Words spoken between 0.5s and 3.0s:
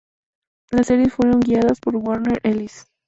Las series fueron guiadas por Warren Ellis.